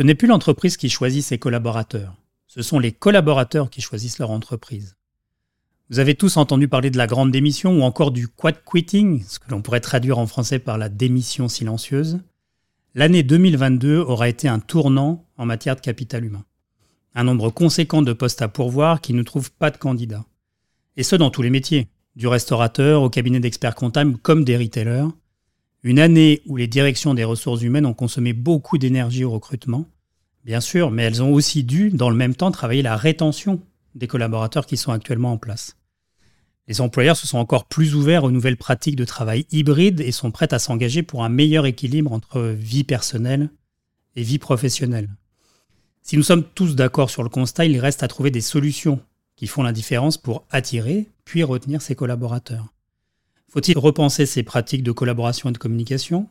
[0.00, 2.16] Ce n'est plus l'entreprise qui choisit ses collaborateurs,
[2.46, 4.96] ce sont les collaborateurs qui choisissent leur entreprise.
[5.90, 9.38] Vous avez tous entendu parler de la grande démission ou encore du quad quitting, ce
[9.38, 12.18] que l'on pourrait traduire en français par la démission silencieuse.
[12.94, 16.46] L'année 2022 aura été un tournant en matière de capital humain.
[17.14, 20.24] Un nombre conséquent de postes à pourvoir qui ne trouvent pas de candidats.
[20.96, 25.08] Et ce dans tous les métiers, du restaurateur au cabinet d'experts comptables comme des retailers.
[25.82, 29.86] Une année où les directions des ressources humaines ont consommé beaucoup d'énergie au recrutement,
[30.44, 33.62] bien sûr, mais elles ont aussi dû, dans le même temps, travailler la rétention
[33.94, 35.76] des collaborateurs qui sont actuellement en place.
[36.68, 40.30] Les employeurs se sont encore plus ouverts aux nouvelles pratiques de travail hybride et sont
[40.30, 43.50] prêts à s'engager pour un meilleur équilibre entre vie personnelle
[44.16, 45.08] et vie professionnelle.
[46.02, 49.00] Si nous sommes tous d'accord sur le constat, il reste à trouver des solutions
[49.34, 52.72] qui font la différence pour attirer puis retenir ses collaborateurs.
[53.50, 56.28] Faut-il repenser ces pratiques de collaboration et de communication?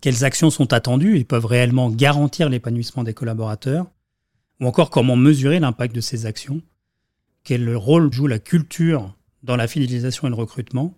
[0.00, 3.90] Quelles actions sont attendues et peuvent réellement garantir l'épanouissement des collaborateurs?
[4.60, 6.62] Ou encore comment mesurer l'impact de ces actions?
[7.42, 10.94] Quel rôle joue la culture dans la fidélisation et le recrutement?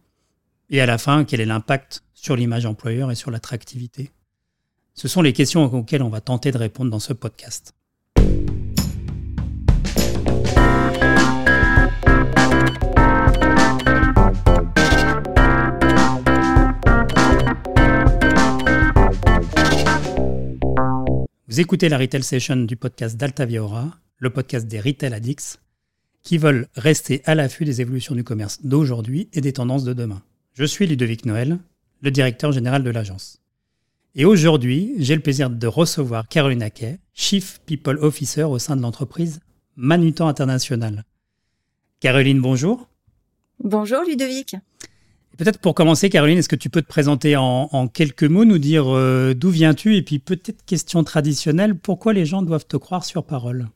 [0.69, 4.11] Et à la fin, quel est l'impact sur l'image employeur et sur l'attractivité?
[4.93, 7.75] Ce sont les questions auxquelles on va tenter de répondre dans ce podcast.
[21.53, 25.61] Vous écoutez la Retail Session du podcast d'Altavia Aura, le podcast des Retail Addicts,
[26.23, 30.23] qui veulent rester à l'affût des évolutions du commerce d'aujourd'hui et des tendances de demain.
[30.55, 31.59] Je suis Ludovic Noël,
[32.01, 33.43] le directeur général de l'agence.
[34.15, 38.81] Et aujourd'hui, j'ai le plaisir de recevoir Caroline Hackey, Chief People Officer au sein de
[38.81, 39.41] l'entreprise
[39.77, 41.05] Manutan International.
[42.01, 42.89] Caroline, bonjour.
[43.63, 44.57] Bonjour Ludovic.
[45.39, 48.85] Peut-être pour commencer, Caroline, est-ce que tu peux te présenter en, quelques mots, nous dire
[48.89, 53.25] euh, d'où viens-tu et puis peut-être question traditionnelle, pourquoi les gens doivent te croire sur
[53.25, 53.69] parole?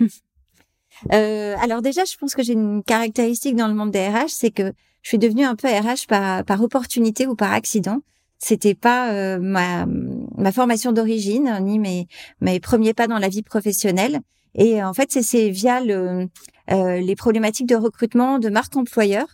[1.14, 4.50] Euh, alors déjà, je pense que j'ai une caractéristique dans le monde des RH, c'est
[4.50, 8.02] que je suis devenue un peu RH par, par opportunité ou par accident.
[8.38, 12.06] C'était pas euh, ma, ma formation d'origine ni mes,
[12.42, 14.20] mes premiers pas dans la vie professionnelle.
[14.54, 16.28] Et en fait, c'est via le,
[16.70, 19.26] euh, les problématiques de recrutement de marque employeur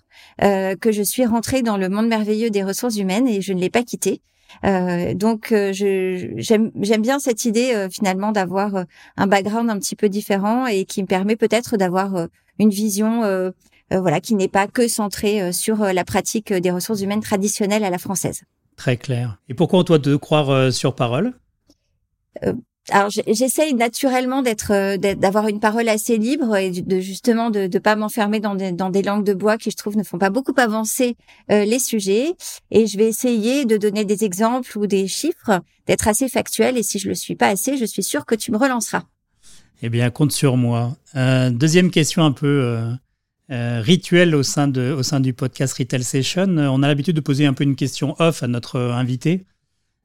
[0.42, 3.60] euh, que je suis rentrée dans le monde merveilleux des ressources humaines et je ne
[3.60, 4.22] l'ai pas quitté.
[4.64, 6.70] Euh, donc euh, j'aime
[7.02, 8.84] bien cette idée euh, finalement d'avoir
[9.16, 12.28] un background un petit peu différent et qui me permet peut-être d'avoir
[12.58, 13.22] une vision
[13.90, 17.98] voilà qui n'est pas que centrée sur la pratique des ressources humaines traditionnelles à la
[17.98, 18.42] française.
[18.76, 19.38] Très clair.
[19.48, 21.34] Et pourquoi on doit te croire sur parole?
[22.90, 27.96] Alors j'essaye naturellement d'être d'avoir une parole assez libre et de justement de ne pas
[27.96, 31.16] m'enfermer dans des, langues de bois qui je trouve ne font pas beaucoup avancer
[31.50, 32.34] euh, les sujets.
[32.70, 36.76] Et je vais essayer de donner des exemples ou des chiffres d'être assez factuel.
[36.76, 39.02] Et si je le suis pas assez je suis sûre que tu me relanceras.
[39.82, 40.96] Eh bien compte sur moi.
[41.16, 42.90] Euh, deuxième question un peu euh,
[43.50, 46.56] euh, rituelle au sein de au sein du podcast Retail Session.
[46.56, 49.44] On a l'habitude de poser un peu une question off à notre invité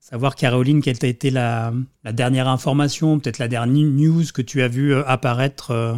[0.01, 1.71] Savoir, Caroline, quelle a été la,
[2.03, 5.93] dernière information, peut-être la dernière news que tu as vu euh, apparaître euh,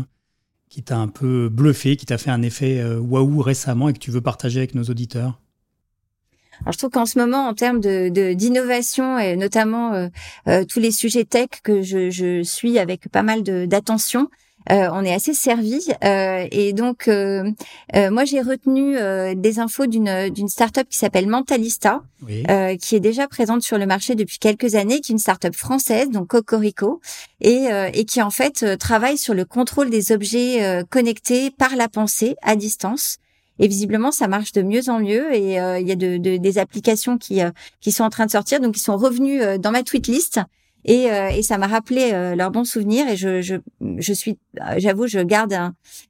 [0.70, 4.00] qui t'a un peu bluffé, qui t'a fait un effet euh, waouh récemment et que
[4.00, 5.40] tu veux partager avec nos auditeurs?
[6.64, 10.10] Alors, je trouve qu'en ce moment, en termes de d'innovation et notamment
[10.46, 14.30] tous les sujets tech que je, je suis avec pas mal d'attention,
[14.72, 15.88] euh, on est assez servi.
[16.04, 17.52] Euh, et donc, euh,
[18.12, 18.96] moi, j'ai retenu
[19.36, 24.16] des infos d'une d'une startup qui s'appelle Mentalista, qui est déjà présente sur le marché
[24.16, 27.02] depuis quelques années, qui est une startup française, donc Cocorico,
[27.42, 32.36] et, et qui en fait travaille sur le contrôle des objets connectés par la pensée
[32.42, 33.18] à distance.
[33.60, 35.34] Et visiblement, ça marche de mieux en mieux.
[35.34, 37.42] Et il y a de, des applications qui,
[37.82, 40.40] qui sont en train de sortir, donc ils sont revenus dans ma tweet list.
[40.86, 43.56] Et, euh, et ça m'a rappelé euh, leurs bons souvenirs et je, je,
[43.98, 44.38] je suis,
[44.78, 45.54] j'avoue, je garde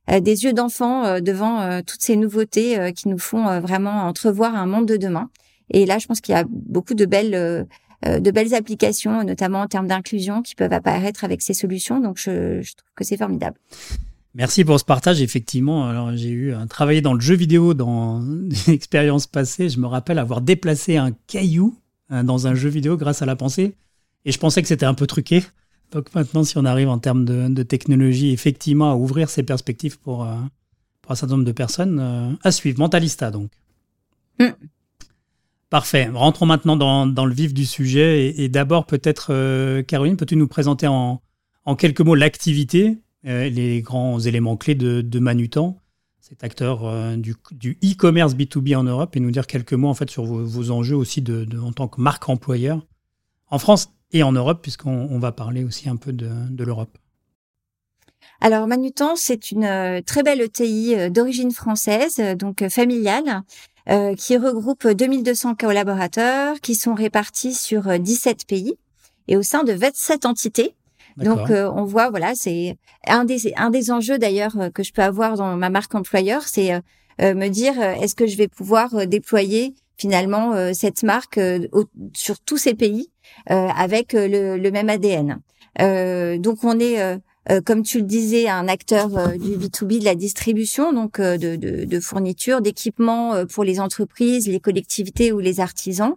[0.09, 4.87] euh, des yeux d'enfant devant toutes ces nouveautés qui nous font vraiment entrevoir un monde
[4.87, 5.29] de demain.
[5.69, 7.67] Et là, je pense qu'il y a beaucoup de belles
[8.05, 12.01] de belles applications, notamment en termes d'inclusion, qui peuvent apparaître avec ces solutions.
[12.01, 13.57] Donc, je, je trouve que c'est formidable.
[14.35, 15.21] Merci pour ce partage.
[15.21, 19.69] Effectivement, alors j'ai eu un travaillé dans le jeu vidéo dans une expérience passée.
[19.69, 21.77] Je me rappelle avoir déplacé un caillou
[22.09, 23.73] dans un jeu vidéo grâce à la pensée.
[24.25, 25.43] Et je pensais que c'était un peu truqué.
[25.91, 30.23] Donc maintenant, si on arrive en termes de, technologie, effectivement, à ouvrir ces perspectives pour,
[30.23, 30.35] euh,
[31.01, 32.79] pour un certain nombre de personnes, euh, à suivre.
[32.79, 33.51] Mentalista, donc.
[34.39, 34.49] Mm.
[35.69, 36.07] Parfait.
[36.07, 38.33] Rentrons maintenant dans, dans, le vif du sujet.
[38.39, 41.21] Et, d'abord, peut-être, euh, Caroline, peux-tu nous présenter en,
[41.65, 45.79] en quelques mots l'activité, les grands éléments clés de, de Manutan,
[46.19, 50.09] cet acteur du, du e-commerce B2B en Europe, et nous dire quelques mots en fait
[50.09, 52.85] sur vos, vos enjeux aussi de, de, en tant que marque employeur
[53.49, 56.97] en France et en Europe, puisqu'on va parler aussi un peu de, de l'Europe.
[58.43, 63.41] Alors Manutan, c'est une euh, très belle ETI euh, d'origine française, euh, donc familiale,
[64.17, 68.75] qui regroupe 2200 collaborateurs qui sont répartis sur 17 pays
[69.27, 70.73] et au sein de 27 entités.
[71.17, 72.77] Donc on voit, voilà, c'est
[73.07, 76.81] un des un des enjeux d'ailleurs que je peux avoir dans ma marque employeur, c'est
[77.19, 81.39] me dire est-ce que je vais pouvoir déployer finalement cette marque
[82.13, 83.09] sur tous ces pays
[83.47, 85.39] avec le, le, même ADN.
[86.39, 87.19] donc on est
[87.51, 91.37] euh, comme tu le disais, un acteur euh, du B2B de la distribution, donc euh,
[91.37, 96.13] de, de, de fourniture, d'équipements pour les entreprises, les collectivités ou les artisans.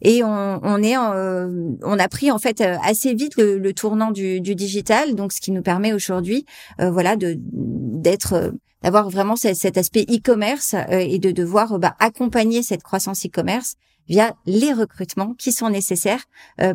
[0.00, 4.40] Et on, on est, on a pris en fait assez vite le, le tournant du,
[4.40, 6.46] du, digital, donc ce qui nous permet aujourd'hui,
[6.78, 8.52] voilà, de d'être,
[8.82, 13.74] d'avoir vraiment cet, aspect e-commerce et de devoir bah, accompagner cette croissance e-commerce
[14.08, 16.24] via les recrutements qui sont nécessaires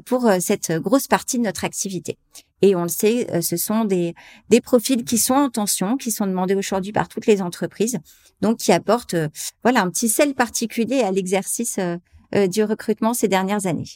[0.06, 2.18] pour cette grosse partie de notre activité.
[2.64, 4.16] Et on le sait, euh, ce sont des,
[4.50, 8.00] des profils qui sont en tension, qui sont demandés aujourd'hui par toutes les entreprises,
[8.40, 9.28] donc qui apportent euh,
[9.64, 13.90] voilà un petit sel particulier à l'exercice euh, du recrutement ces dernières années.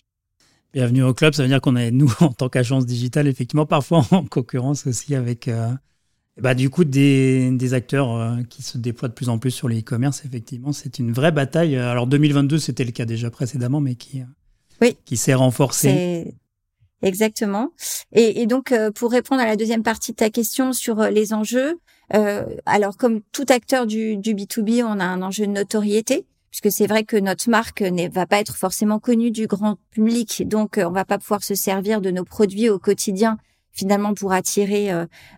[0.73, 4.05] Bienvenue au club, ça veut dire qu'on est, nous, en tant qu'agence digitale, effectivement, parfois
[4.11, 5.49] en concurrence aussi avec,
[6.39, 9.79] bah, du coup, des, des acteurs qui se déploient de plus en plus sur les
[9.79, 10.23] e-commerce.
[10.25, 11.75] Effectivement, c'est une vraie bataille.
[11.77, 14.23] Alors, 2022, c'était le cas déjà précédemment, mais qui,
[14.81, 14.97] oui.
[15.05, 16.35] qui s'est renforcé.
[17.01, 17.71] Exactement.
[18.11, 21.09] Et, et donc, euh, pour répondre à la deuxième partie de ta question sur euh,
[21.09, 21.79] les enjeux,
[22.15, 26.71] euh, alors comme tout acteur du, du B2B, on a un enjeu de notoriété, puisque
[26.71, 30.79] c'est vrai que notre marque ne va pas être forcément connue du grand public, donc
[30.83, 33.37] on va pas pouvoir se servir de nos produits au quotidien
[33.77, 34.89] finalement pour attirer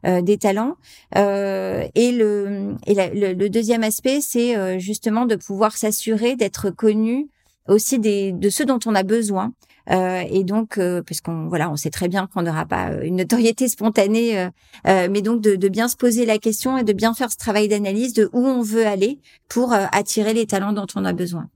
[0.04, 0.76] des talents.
[1.16, 7.28] et le, le, le, deuxième aspect, c'est justement de pouvoir s'assurer d'être connu
[7.68, 9.54] aussi des, de ceux dont on a besoin.
[9.92, 13.16] Euh, et donc, euh, puisqu'on voilà, on sait très bien qu'on n'aura pas euh, une
[13.16, 14.48] notoriété spontanée,
[14.86, 17.68] mais donc de, de, bien se poser la question et de bien faire ce travail
[17.68, 21.48] d'analyse de où on veut aller pour attirer les talents dont on a besoin.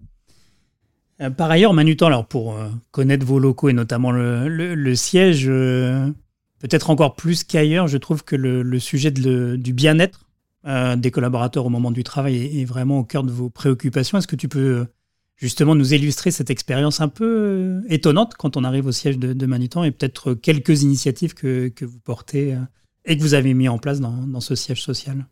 [1.38, 2.58] Par ailleurs, Manutan, alors pour
[2.92, 5.50] connaître vos locaux et notamment le, le, siège,
[6.64, 10.26] peut-être encore plus qu'ailleurs, je trouve que le, sujet du bien-être
[10.66, 14.18] des collaborateurs au moment du travail est, vraiment au cœur de vos préoccupations.
[14.18, 14.86] Est-ce que tu peux
[15.36, 19.34] justement nous illustrer cette expérience un peu euh, étonnante quand on arrive au siège de,
[19.34, 22.60] de et peut-être quelques initiatives que, vous portez euh,
[23.04, 25.26] et que vous avez mis en place dans ce siège social?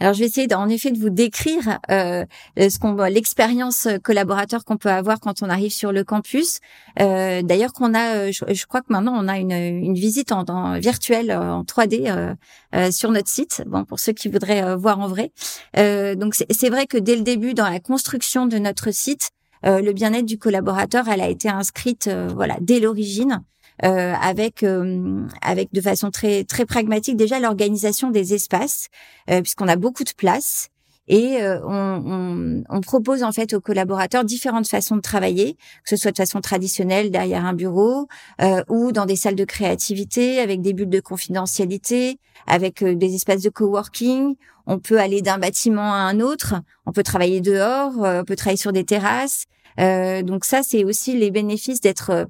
[0.00, 2.24] Alors, je vais essayer en effet de vous décrire euh,
[2.56, 6.60] ce qu'on, l'expérience collaborateur qu'on peut avoir quand on arrive sur le campus.
[7.00, 10.78] Euh, d'ailleurs, qu'on a, je, crois que maintenant on a une, une visite en, en
[10.78, 12.36] virtuelle en 3D
[12.74, 13.62] euh, sur notre site.
[13.66, 15.32] Bon, pour ceux qui voudraient voir en vrai.
[15.74, 19.30] donc, c'est vrai que dès le début, dans la construction de notre site,
[19.64, 23.42] le bien-être du collaborateur, elle a été inscrite, voilà, dès l'origine.
[23.84, 28.88] Euh, avec euh, avec de façon très très pragmatique déjà l'organisation des espaces
[29.30, 30.68] euh, puisqu'on a beaucoup de place
[31.06, 35.96] et on, on, on, propose en fait aux collaborateurs différentes façons de travailler, que ce
[35.96, 38.08] soit de façon traditionnelle derrière un bureau
[38.42, 43.40] euh, ou dans des salles de créativité avec des bulles de confidentialité, avec des espaces
[43.40, 44.34] de coworking.
[44.66, 48.58] On peut aller d'un bâtiment à un autre, on peut travailler dehors, on peut travailler
[48.58, 49.46] sur des terrasses.
[49.78, 52.24] Euh, donc ça, c'est aussi les bénéfices d'être euh,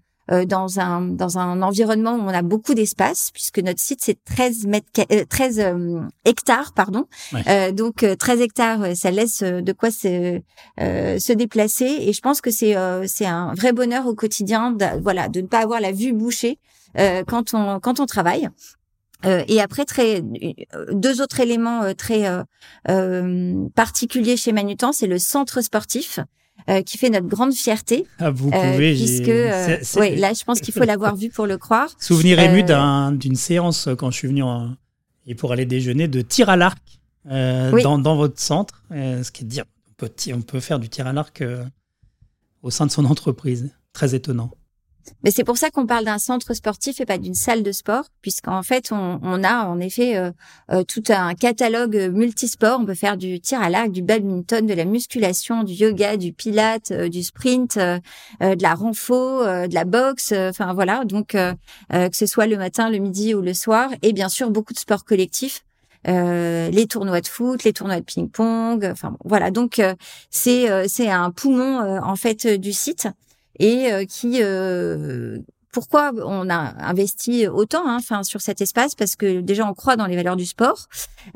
[0.47, 4.67] dans un dans un environnement où on a beaucoup d'espace puisque notre site c'est 13
[4.67, 4.87] mètres
[5.29, 7.07] 13 euh, euh, hectares pardon.
[7.73, 10.41] donc 13 hectares ça laisse de quoi se
[10.79, 12.75] se déplacer et je pense que c'est
[13.07, 16.59] c'est un vrai bonheur au quotidien de, voilà de ne pas avoir la vue bouchée
[17.27, 18.49] quand on quand on travaille.
[19.27, 20.23] Euh, et après, très,
[20.93, 22.25] deux autres éléments très
[22.89, 26.21] euh, particuliers chez Manutan, c'est le centre sportif.
[26.69, 28.07] Euh, qui fait notre grande fierté.
[28.19, 31.47] Ah, vous euh, pouvez, puisque euh, ouais, là, je pense qu'il faut l'avoir vu pour
[31.47, 31.89] le croire.
[31.99, 32.63] Souvenir ému
[33.19, 34.75] d'une séance quand je suis venu en,
[35.27, 36.79] et pour aller déjeuner de tir à l'arc
[37.25, 41.07] dans, dans, votre centre, ce qui est dire on peut, on peut faire du tir
[41.07, 41.43] à l'arc
[42.63, 43.71] au sein de son entreprise.
[43.95, 44.51] Très étonnant.
[45.25, 48.05] Mais c'est pour ça qu'on parle d'un centre sportif et pas d'une salle de sport,
[48.23, 50.31] puisqu'en fait, on, on, a en effet euh,
[50.71, 52.79] euh, tout un catalogue multisport.
[52.81, 56.33] On peut faire du tir à l'arc, du badminton, de la musculation, du yoga, du
[56.33, 60.33] pilate, euh, du sprint, de la renfo, de la boxe.
[60.33, 64.29] Enfin voilà, donc que ce soit le matin, le midi ou le soir, et bien
[64.29, 65.65] sûr beaucoup de sports collectifs.
[66.05, 69.51] les tournois de foot, les tournois de ping-pong, enfin voilà.
[69.51, 69.81] Donc
[70.31, 73.09] c'est c'est un poumon en fait du site
[73.59, 75.39] et euh, qui euh,
[75.73, 78.95] pourquoi on a investi autant hein, enfin sur cet espace?
[78.95, 80.89] Parce que déjà on croit dans les valeurs du sport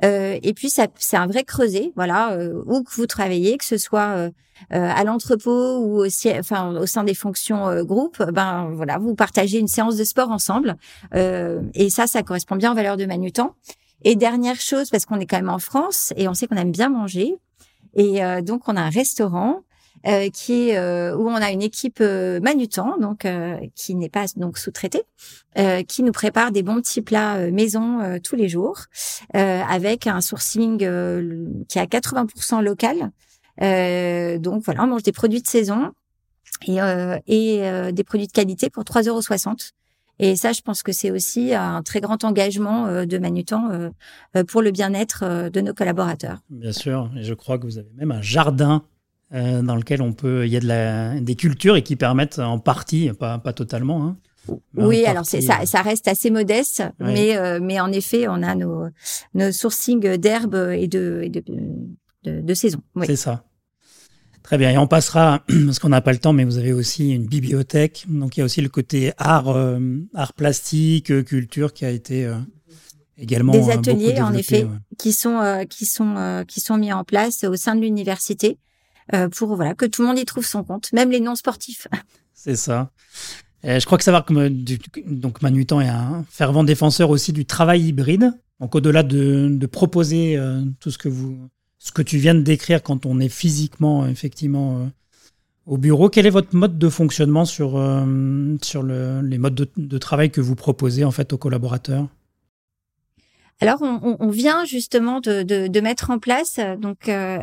[0.05, 3.65] euh, et puis ça c'est un vrai creuset voilà euh, où que vous travaillez que
[3.65, 4.31] ce soit euh,
[4.71, 9.69] à l'entrepôt ou aussi enfin au sein des fonctions groupes ben voilà vous partagez une
[9.69, 10.77] séance de sport ensemble
[11.13, 13.57] et ça ça correspond bien aux valeurs de Manutan
[14.05, 16.71] et dernière chose parce qu'on est quand même en France et on sait qu'on aime
[16.71, 17.35] bien manger
[17.95, 19.63] et donc on a un restaurant
[20.07, 23.27] euh, qui euh, où on a une équipe euh, manutan, donc
[23.77, 25.05] qui n'est pas donc sous-traitée,
[25.87, 28.87] qui nous prépare des bons petits plats maison tous les jours,
[29.35, 33.11] avec un sourcing qui est à 80% local.
[34.41, 35.93] donc voilà, on mange des produits de saison
[36.67, 36.79] et,
[37.27, 39.57] et des produits de qualité pour 3,60 euros.
[40.19, 43.91] Et ça, je pense que c'est aussi un très grand engagement de Manutan
[44.49, 46.39] pour le bien-être de nos collaborateurs.
[46.49, 48.83] Bien sûr, et je crois que vous avez même un jardin
[49.35, 52.39] euh, dans lequel on peut, il y a de la, des cultures et qui permettent
[52.39, 54.05] en partie, pas, pas totalement.
[54.05, 54.17] Hein,
[54.77, 58.55] oui, alors c'est ça, ça reste assez modeste, mais euh, mais en effet, on a
[58.55, 58.89] nos
[59.35, 61.43] nos sourcings d'herbes et de, et de,
[62.25, 62.81] de, de saison.
[62.97, 63.07] Oui.
[63.07, 63.45] C'est ça.
[64.43, 64.71] Très bien.
[64.71, 68.05] Et on passera, parce qu'on n'a pas le temps, mais vous avez aussi une bibliothèque.
[68.09, 69.79] Donc il y a aussi le côté art, euh,
[70.15, 72.31] art plastique, culture qui a été
[73.17, 74.67] également des ateliers en effet
[74.99, 78.72] qui sont qui sont qui sont mis en place au sein de l'université euh,
[79.33, 81.89] pour voilà que tout le monde y trouve son compte, même les non sportifs.
[82.35, 82.91] C'est ça.
[83.65, 84.51] Et je crois que savoir que euh,
[85.07, 88.33] donc Manutan est un fervent défenseur aussi du travail hybride.
[88.61, 92.83] Donc au-delà de, proposer euh, tout ce que vous, ce que tu viens de décrire
[92.83, 94.91] quand on est physiquement effectivement
[95.67, 97.81] au bureau, quel est votre mode de fonctionnement sur
[98.63, 102.09] sur le, les modes de, de, travail que vous proposez en fait aux collaborateurs?
[103.63, 107.39] Alors, on, on, vient justement de, de, de, mettre en place donc euh,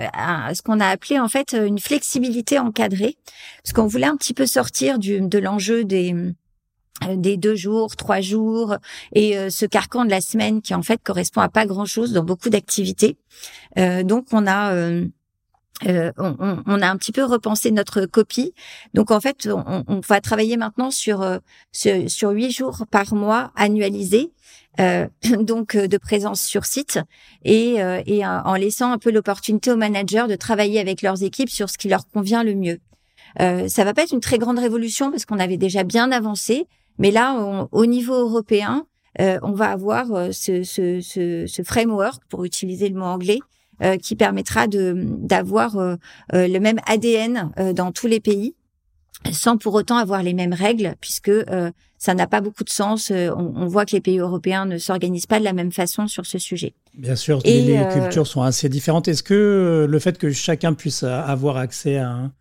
[0.53, 3.17] ce qu'on a appelé en fait une flexibilité encadrée,
[3.63, 6.13] parce qu'on voulait un petit peu sortir du, de l'enjeu des
[7.07, 8.75] euh, des deux jours, trois jours
[9.13, 12.11] et euh, ce carcan de la semaine qui en fait correspond à pas grand chose
[12.11, 13.17] dans beaucoup d'activités.
[14.03, 18.53] donc on a euh, on, on, a un petit peu repensé notre copie.
[18.93, 21.25] Donc en fait, on, on va travailler maintenant sur
[21.71, 24.33] sur huit jours par mois annualisés
[24.79, 25.07] euh,
[25.41, 26.99] donc euh, de présence sur site
[27.43, 31.49] et, euh, et en laissant un peu l'opportunité aux managers de travailler avec leurs équipes
[31.49, 32.79] sur ce qui leur convient le mieux.
[33.39, 36.65] Euh, ça va pas être une très grande révolution parce qu'on avait déjà bien avancé,
[36.97, 38.85] mais là, au niveau européen,
[39.17, 43.39] on va avoir ce, ce, ce, ce, framework, pour utiliser le mot anglais,
[44.01, 45.77] qui permettra de d'avoir
[46.33, 48.53] le même ADN dans tous les pays
[49.31, 53.11] sans pour autant avoir les mêmes règles, puisque euh, ça n'a pas beaucoup de sens.
[53.11, 56.25] Euh, on, voit que les pays européens ne s'organisent pas de la même façon sur
[56.25, 56.73] ce sujet.
[56.97, 59.07] Bien sûr, les euh, cultures sont assez différentes.
[59.07, 62.31] Est-ce que le fait que chacun puisse avoir accès à,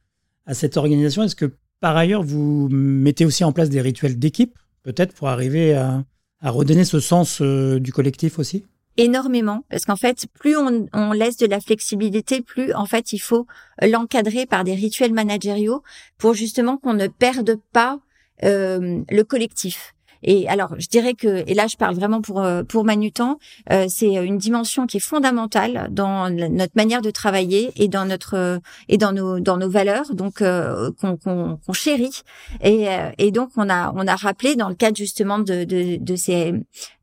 [0.46, 4.58] à cette organisation, est-ce que par ailleurs vous mettez aussi en place des rituels d'équipe,
[4.82, 6.04] peut-être pour arriver à,
[6.40, 8.64] à redonner ce sens du collectif aussi?
[8.98, 13.46] Énormément parce qu'en fait, plus on, laisse de la flexibilité, plus en fait il faut
[13.80, 15.82] l'encadrer par des rituels managériaux
[16.18, 17.98] pour justement qu'on ne perde pas
[18.44, 19.94] euh, le collectif.
[20.22, 23.38] Et alors, je dirais que, et là, je parle vraiment pour euh, pour Manutan,
[23.72, 28.60] euh, c'est une dimension qui est fondamentale dans notre manière de travailler et dans notre
[28.88, 32.22] et dans nos dans nos valeurs, donc euh, qu'on qu'on chérit.
[32.62, 32.86] Et,
[33.18, 36.52] et donc, on a on a rappelé dans le cadre justement de de, de ces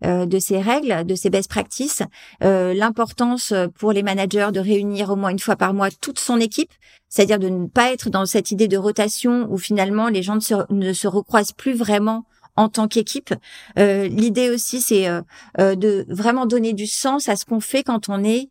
[0.04, 2.04] de ces règles, de ces best practices,
[2.42, 6.72] l'importance pour les managers de réunir au moins une fois par mois toute son équipe
[7.16, 10.42] c'est-à-dire de ne pas être dans cette idée de rotation où finalement les gens ne
[10.42, 12.26] se, ne se recroisent plus vraiment
[12.56, 13.34] en tant qu'équipe.
[13.78, 15.22] Euh, L'idée aussi, c'est euh,
[15.60, 18.50] euh, de vraiment donner du sens à ce qu'on fait quand on est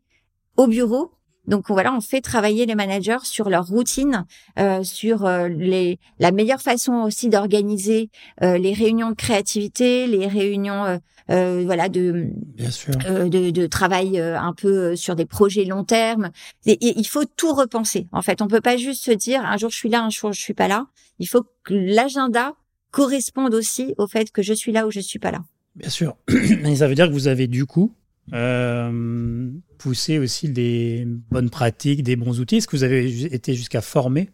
[0.57, 1.13] au bureau.
[1.47, 4.25] Donc voilà, on fait travailler les managers sur leur routine,
[4.59, 8.09] euh, sur euh, les, la meilleure façon aussi d'organiser
[8.41, 15.27] les réunions de créativité, les réunions voilà de, de, de travail un peu sur des
[15.27, 16.31] projets long terme.
[16.65, 18.07] Et, il faut tout repenser.
[18.13, 20.33] En fait, on peut pas juste se dire un jour je suis là, un jour
[20.33, 20.87] je suis pas là.
[21.19, 22.55] Il faut que l'agenda
[22.95, 25.43] correspondent aussi au fait que je suis là ou je suis pas là.
[25.75, 26.17] Bien sûr.
[26.63, 27.93] Mais ça veut dire que vous avez du coup
[28.33, 32.57] euh, poussé aussi des bonnes pratiques, des bons outils.
[32.57, 34.31] Est-ce que vous avez été jusqu'à former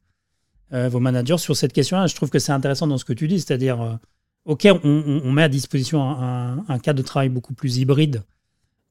[0.75, 2.07] euh, vos managers sur cette question-là?
[2.07, 3.95] Je trouve que c'est intéressant dans ce que tu dis, c'est-à-dire, euh,
[4.45, 8.25] OK, on, met à disposition un, cadre de travail beaucoup plus hybride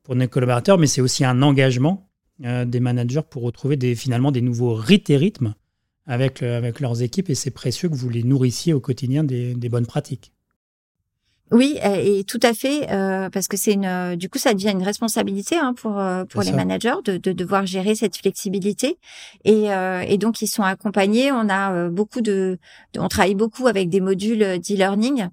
[0.02, 2.10] pour nos collaborateurs, mais c'est aussi un engagement
[2.40, 5.56] des managers pour retrouver finalement des nouveaux rites et rythmes
[6.10, 9.86] avec, avec leurs équipes et c'est précieux que vous les nourrissiez au quotidien des, bonnes
[9.86, 10.34] pratiques.
[11.51, 14.84] Oui, et tout à fait, euh, parce que c'est une, du coup, ça devient une
[14.84, 19.00] responsabilité hein, pour euh, pour les managers de, de, devoir gérer cette flexibilité,
[19.46, 21.32] et, euh, et donc ils sont accompagnés.
[21.32, 22.60] On a beaucoup de,
[22.98, 25.29] on travaille beaucoup avec des modules d'e-learning,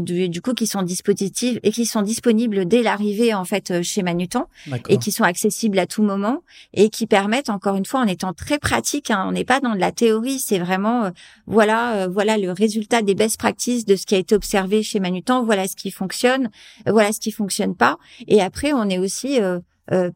[0.00, 4.02] du, du, coup, qui sont dispositifs et qui sont disponibles dès l'arrivée en fait chez
[4.02, 4.48] Manutan,
[4.88, 6.42] et qui sont accessibles à tout moment
[6.74, 9.74] et qui permettent, encore une fois, en étant très pratique, hein, on n'est pas dans
[9.74, 11.10] de la théorie, c'est vraiment,
[11.46, 15.42] voilà, voilà le résultat des best practices de ce qui a été observé chez Manutan
[15.42, 16.50] voilà ce qui fonctionne,
[16.86, 17.98] voilà ce qui fonctionne pas.
[18.26, 19.60] Et après, on est aussi, euh,
[19.92, 20.10] euh,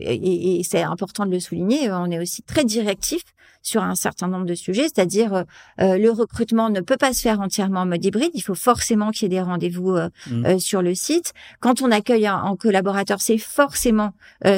[0.00, 3.22] et, et c'est important de le souligner, on est aussi très directif
[3.62, 5.42] sur un certain nombre de sujets, c'est-à-dire euh,
[5.80, 9.10] euh, le recrutement ne peut pas se faire entièrement en mode hybride, il faut forcément
[9.10, 10.58] qu'il y ait des rendez-vous euh, mmh.
[10.58, 11.32] sur le site.
[11.60, 14.12] Quand on accueille un, collaborateur, c'est forcément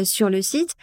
[0.04, 0.74] sur le site.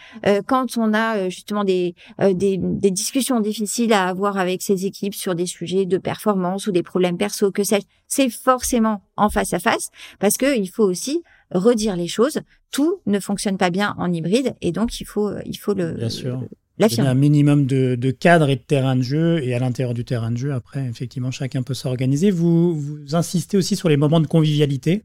[0.46, 5.34] quand on a justement des, des, des, discussions difficiles à avoir avec ses équipes sur
[5.34, 9.58] des sujets de performance ou des problèmes perso, que sais c'est forcément en face à
[9.58, 12.40] face parce que il faut aussi redire les choses.
[12.70, 16.08] Tout ne fonctionne pas bien en hybride et donc il faut il faut le, Bien
[16.08, 16.42] sûr.
[16.78, 19.58] Il y a un minimum de, de, cadre et de terrain de jeu, et à
[19.58, 22.30] l'intérieur du terrain de jeu, après, effectivement, chacun peut s'organiser.
[22.30, 25.04] Vous, vous insistez aussi sur les moments de convivialité,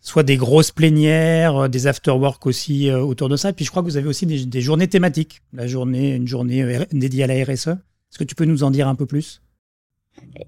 [0.00, 3.50] soit des grosses plénières, euh, des after-work aussi euh, autour de ça.
[3.50, 6.28] Et puis je crois que vous avez aussi des, des journées thématiques, la journée, une
[6.28, 7.68] journée euh, dédiée à la RSE.
[7.68, 9.42] Est-ce que tu peux nous en dire un peu plus?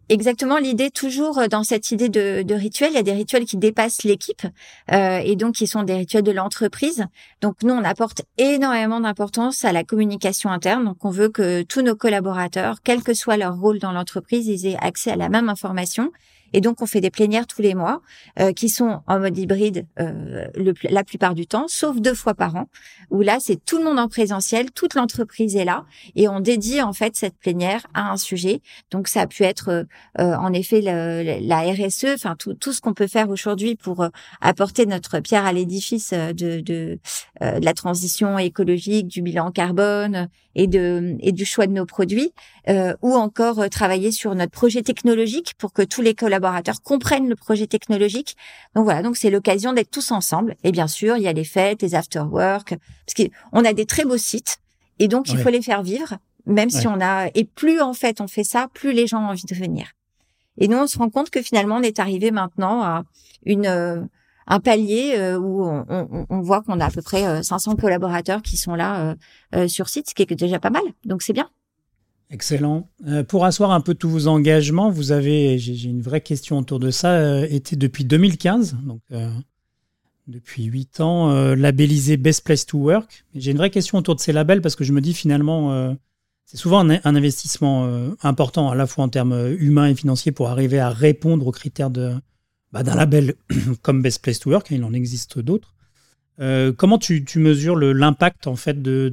[0.09, 3.45] Exactement, l'idée toujours euh, dans cette idée de, de, rituel, il y a des rituels
[3.45, 4.43] qui dépassent l'équipe
[4.93, 7.07] euh, et donc qui sont des rituels de l'entreprise.
[7.41, 10.85] Donc nous, on apporte énormément d'importance à la communication interne.
[10.85, 14.67] Donc on veut que tous nos collaborateurs, quel que soit leur rôle dans l'entreprise, ils
[14.67, 16.13] aient accès à la même information
[16.53, 18.01] et donc, on fait des plénières tous les mois
[18.39, 20.47] euh, qui sont en mode hybride euh,
[20.83, 22.69] la plupart du temps, sauf deux fois par an,
[23.11, 25.85] où là, c'est tout le monde en présentiel, toute l'entreprise est là,
[26.15, 28.61] et on dédie en fait cette plénière à un sujet.
[28.91, 29.87] Donc, ça a pu être
[30.19, 34.09] euh, en effet la RSE, enfin tout, tout ce qu'on peut faire aujourd'hui pour euh,
[34.41, 36.99] apporter notre pierre à l'édifice de, de, de,
[37.41, 42.33] la transition écologique, du bilan carbone et, de, et du choix de nos produits,
[43.03, 47.37] ou encore travailler sur notre projet technologique pour que tous les collaborateurs collaborateurs comprennent le
[47.37, 48.37] projet technologique.
[48.75, 50.57] Donc voilà, donc c'est l'occasion d'être tous ensemble.
[50.65, 52.75] Et bien sûr, il y a les fêtes, les after-work,
[53.07, 54.59] parce qu'on a des très beaux sites,
[54.99, 57.29] et donc il faut les faire vivre, même si on a.
[57.35, 59.89] Et plus en fait on fait ça, plus les gens ont envie de venir.
[60.59, 63.05] Et nous, on se rend compte que finalement, on est arrivé maintenant à
[63.45, 64.01] une euh,
[64.47, 67.75] un palier euh, où on, on, on voit qu'on a à peu près 500 euh,
[67.75, 69.15] collaborateurs qui sont là
[69.67, 70.83] sur site, ce qui est déjà pas mal.
[71.05, 71.51] Donc c'est bien.
[72.31, 72.89] Excellent.
[73.07, 76.81] Euh, pour asseoir un peu tous vos engagements, vous avez, j'ai une vraie question autour
[76.81, 79.31] de ça, euh, été depuis 2015, donc euh,
[80.27, 83.25] depuis 8 ans, labellisé Best Place to Work.
[83.35, 85.97] J'ai une vraie question autour de ces labels parce que je me dis finalement,
[86.47, 87.89] c'est souvent un, investissement
[88.25, 91.91] important à la fois en termes humains et financiers pour arriver à répondre aux critères
[91.91, 93.35] bah, d'un label
[93.83, 95.76] comme Best Place to Work, hein, il en existe d'autres.
[96.39, 99.11] Comment tu, mesures l'impact en fait de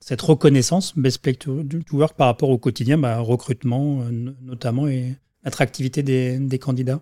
[0.00, 5.16] cette reconnaissance best place to, work par rapport au quotidien, bah, recrutement euh, notamment et
[5.44, 7.00] attractivité des, candidats?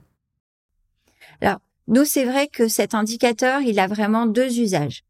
[1.40, 1.58] Alors,
[1.88, 5.02] nous, c'est vrai que cet indicateur, il a vraiment deux usages.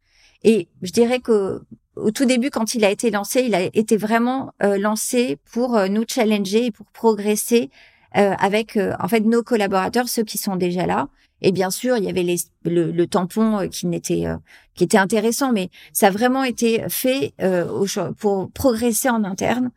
[0.43, 1.63] Et je dirais que
[1.95, 5.77] au tout début, quand il a été lancé, il a été vraiment euh, lancé pour
[5.77, 7.71] euh, nous challenger et pour progresser
[8.13, 11.11] avec en fait nos collaborateurs, ceux qui sont déjà là,
[11.43, 14.37] et bien sûr, il y avait les, le, tampon euh, qui n'était euh,
[14.75, 17.87] qui était intéressant, mais ça a vraiment été fait euh,
[18.19, 19.71] pour progresser en interne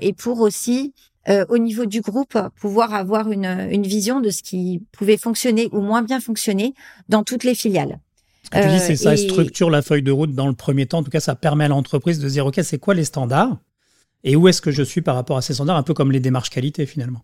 [0.00, 0.94] et pour aussi
[1.50, 5.80] au niveau du groupe pouvoir avoir une, une vision de ce qui pouvait fonctionner ou
[5.80, 6.72] moins bien fonctionner
[7.10, 7.98] dans toutes les filiales.
[8.44, 10.98] Ce que tu dis, c'est ça structure la feuille de route dans le premier temps.
[10.98, 13.58] En tout cas, ça permet à l'entreprise de dire, OK, c'est quoi les standards?
[14.24, 16.20] Et où est-ce que je suis par rapport à ces standards, un peu comme les
[16.20, 17.20] démarches qualité finalement.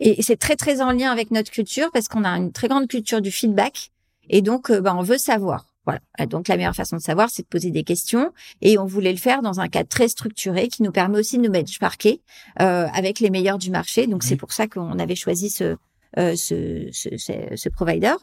[0.00, 2.88] Et c'est très très en lien avec notre culture parce qu'on a une très grande
[2.88, 3.90] culture du feedback
[4.28, 5.66] et donc euh, bah, on veut savoir.
[5.86, 6.00] Voilà.
[6.26, 9.18] Donc la meilleure façon de savoir, c'est de poser des questions et on voulait le
[9.18, 12.20] faire dans un cadre très structuré qui nous permet aussi de nous benchmarker
[12.60, 14.06] euh, avec les meilleurs du marché.
[14.06, 15.76] Donc c'est pour ça qu'on avait choisi ce,
[16.18, 17.08] euh, ce, ce,
[17.54, 18.14] ce, provider.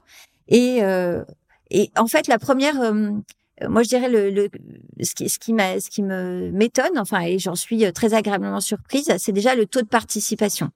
[0.50, 1.24] Et, euh,
[1.72, 3.12] et en fait, la première, euh,
[3.68, 4.50] moi je dirais le, le
[5.02, 8.60] ce qui ce qui m'a ce qui me m'étonne, enfin et j'en suis très agréablement
[8.60, 10.70] surprise, c'est déjà le taux de participation.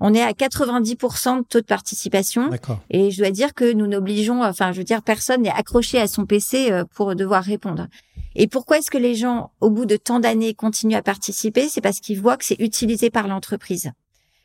[0.00, 2.50] On est à 90% de taux de participation.
[2.90, 6.06] Et je dois dire que nous n'obligeons, enfin, je veux dire, personne n'est accroché à
[6.06, 7.86] son PC euh, pour devoir répondre.
[8.34, 11.68] Et pourquoi est-ce que les gens, au bout de tant d'années, continuent à participer?
[11.68, 13.90] C'est parce qu'ils voient que c'est utilisé par l'entreprise.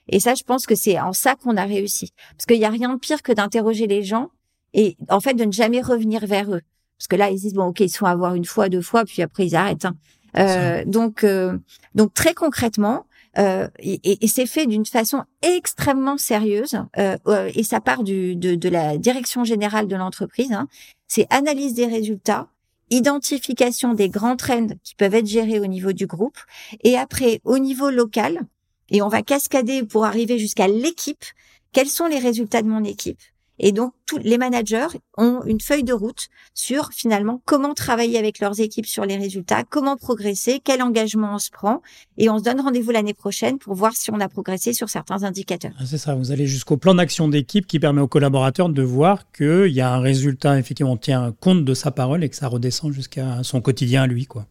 [0.08, 2.12] Et ça, je pense que c'est en ça qu'on a réussi.
[2.38, 4.30] Parce qu'il n'y a rien de pire que d'interroger les gens
[4.74, 6.62] et en fait de ne jamais revenir vers eux.
[6.98, 9.06] Parce que là, ils disent bon, ok, ils sont à voir une fois, deux fois,
[9.06, 9.86] puis après ils arrêtent.
[9.86, 9.96] Hein.
[10.38, 11.58] Euh, donc, euh,
[11.96, 13.06] donc très concrètement,
[13.38, 17.18] euh, et, c'est fait d'une façon extrêmement sérieuse euh,
[17.54, 20.52] et ça part de, la direction générale de l'entreprise.
[20.52, 20.68] Hein.
[21.08, 22.50] C'est analyse des résultats,
[22.90, 26.38] identification des grands trends qui peuvent être gérés au niveau du groupe
[26.84, 28.42] et après au niveau local
[28.90, 31.24] et on va cascader pour arriver jusqu'à l'équipe.
[31.72, 33.22] Quels sont les résultats de mon équipe?
[33.64, 38.40] Et donc, tous les managers ont une feuille de route sur finalement comment travailler avec
[38.40, 41.84] leurs équipes sur les résultats, comment progresser, quel engagement on se prend.
[42.18, 45.22] Et on se donne rendez-vous l'année prochaine pour voir si on a progressé sur certains
[45.22, 45.74] indicateurs.
[45.80, 49.32] Ah, c'est ça, vous allez jusqu'au plan d'action d'équipe qui permet aux collaborateurs de voir
[49.32, 52.48] qu'il y a un résultat, effectivement, on tient compte de sa parole et que ça
[52.48, 54.26] redescend jusqu'à son quotidien à lui.
[54.26, 54.48] quoi.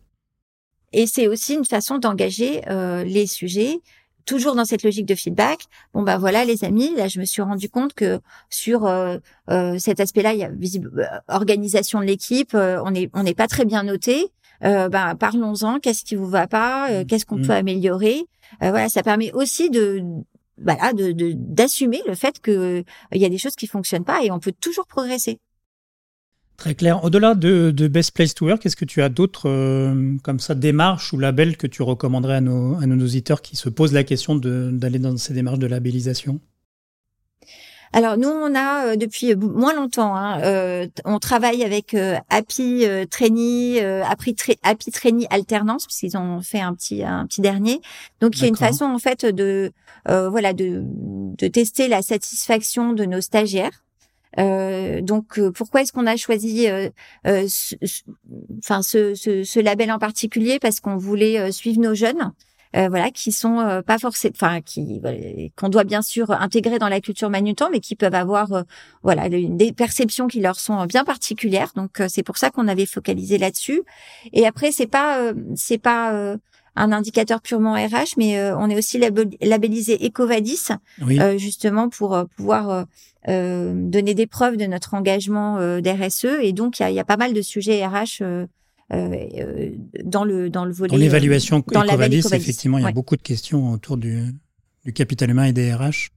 [0.93, 3.81] Et c'est aussi une façon d'engager euh, les sujets
[4.31, 5.65] toujours dans cette logique de feedback.
[5.93, 9.19] Bon bah voilà les amis, là je me suis rendu compte que sur euh,
[9.51, 13.35] euh, cet aspect-là, il y a visible euh, organisation de l'équipe, on est on n'est
[13.35, 14.31] pas très bien noté.
[14.63, 15.81] bah parlons-en.
[15.81, 16.77] Qu'est-ce qui vous va pas?
[16.89, 17.07] Mmh.
[17.07, 17.47] Qu'est-ce qu'on mmh.
[17.47, 18.25] peut améliorer?
[18.61, 20.05] Voilà, ça permet aussi de
[20.63, 24.31] voilà de d'assumer le fait que il y a des choses qui fonctionnent pas et
[24.31, 25.41] on peut toujours progresser.
[26.61, 27.03] Très clair.
[27.03, 31.11] Au-delà de, Best Place to Work, est-ce que tu as d'autres euh, comme ça démarches
[31.15, 34.35] ou labels que tu recommanderais à nos, à nos auditeurs qui se posent la question
[34.35, 36.39] d'aller dans ces démarches de labellisation?
[37.95, 41.97] Alors nous, on a euh, depuis moins longtemps, hein, euh, on travaille avec
[42.29, 47.81] Happy Trainee, Happy, Happy Trainee Alternance, puisqu'ils ont fait un petit un petit dernier.
[48.21, 49.73] Donc il y a une façon en fait de
[50.07, 53.83] voilà de, de tester la satisfaction de nos stagiaires.
[54.39, 56.89] Euh, donc euh, pourquoi est-ce qu'on a choisi euh,
[58.59, 60.59] enfin ce, ce, ce, label en particulier?
[60.59, 62.33] Parce qu'on voulait suivre nos jeunes
[62.73, 65.03] voilà qui sont pas forcément enfin qui
[65.57, 68.63] qu'on doit bien sûr intégrer dans la culture Manutan mais qui peuvent avoir
[69.03, 71.73] voilà des perceptions qui leur sont bien particulières.
[71.75, 73.83] Donc c'est pour ça qu'on avait focalisé là-dessus.
[74.33, 76.37] Et après c'est pas c'est pas
[76.77, 80.69] un indicateur purement RH, mais on est aussi labellisé Ecovadis,
[81.37, 82.87] justement pour pouvoir
[83.29, 86.27] euh, donner des preuves de notre engagement euh, d'RSE.
[86.43, 88.47] Et donc, il y a, y a, pas mal de sujets RH euh,
[88.93, 89.71] euh,
[90.05, 90.91] dans le dans le volet.
[90.91, 94.23] Dans l'évaluation Ecovadis, effectivement, il y a beaucoup de questions autour du,
[94.85, 96.11] du capital humain et des RH.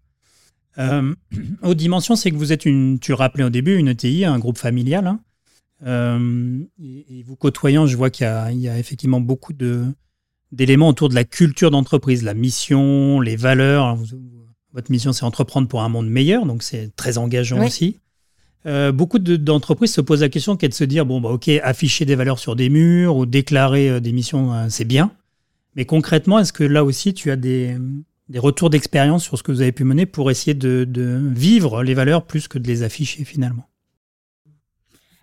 [0.79, 1.13] Euh,
[1.61, 4.57] aux dimensions, c'est que vous êtes une, tu rappelais au début, une ETI, un groupe
[4.57, 5.07] familial.
[5.07, 5.19] Hein.
[5.85, 9.85] Euh, et, et, vous côtoyant, je vois qu'il y, y, a effectivement beaucoup de
[10.53, 13.95] d'éléments autour de la culture d'entreprise, la mission, les valeurs.
[13.95, 14.07] Vous,
[14.73, 17.99] votre mission, c'est entreprendre pour un monde meilleur, donc c'est très engageant aussi.
[18.65, 22.05] Euh, beaucoup d'entreprises se posent la question qu'est de se dire bon bah ok afficher
[22.05, 25.11] des valeurs sur des murs ou déclarer euh, des missions euh, c'est bien
[25.75, 27.75] mais concrètement est-ce que là aussi tu as des,
[28.29, 31.83] des retours d'expérience sur ce que vous avez pu mener pour essayer de, de, vivre
[31.83, 33.67] les valeurs plus que de les afficher finalement?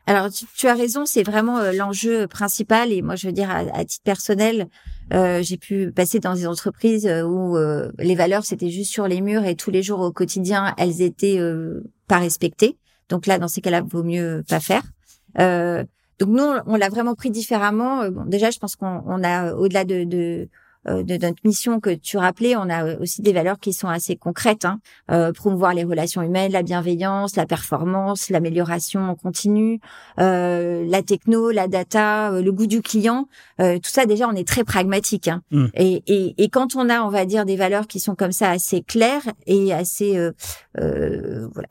[0.07, 2.91] Alors, tu, as raison, c'est vraiment l'enjeu principal.
[2.91, 4.69] Et moi, je veux dire, à, titre personnel,
[5.13, 7.57] euh, j'ai pu passer dans des entreprises euh, où
[7.99, 11.41] les valeurs, c'était juste sur les murs et tous les jours au quotidien, elles étaient
[12.09, 12.77] pas respectées.
[13.09, 14.83] Donc là, dans ces cas-là, vaut mieux pas faire.
[15.37, 18.09] donc nous, on, l'a vraiment pris différemment.
[18.11, 20.47] Bon, déjà, je pense qu'on a, au-delà de, de euh,
[20.87, 24.65] de notre mission que tu rappelais, on a aussi des valeurs qui sont assez concrètes.
[24.65, 24.81] Hein.
[25.11, 29.81] Euh, promouvoir les relations humaines, la bienveillance, la performance, l'amélioration continue,
[30.19, 33.29] euh, la techno, la data, euh, le goût du client.
[33.61, 35.29] Euh, tout ça, déjà, on est très pragmatique.
[35.29, 35.43] Hein.
[35.51, 35.67] Mmh.
[35.75, 38.51] Et, et, et, quand on a, on va dire, des valeurs qui sont comme ça
[38.51, 40.19] assez claires et assez
[40.75, 41.69] voilà,